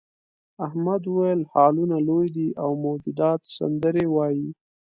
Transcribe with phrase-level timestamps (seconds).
[0.65, 4.47] احمد وویل هالونه لوی دي او موجودات سندرې وايي.